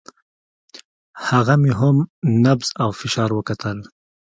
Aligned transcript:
هغه 1.27 1.53
مې 1.61 1.71
هم 1.79 1.97
نبض 2.43 2.69
او 2.83 2.89
فشار 2.99 3.29
وکتل. 3.33 3.77